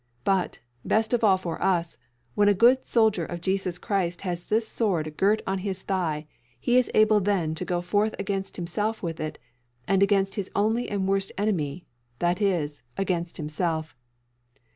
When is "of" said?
1.13-1.23, 3.23-3.39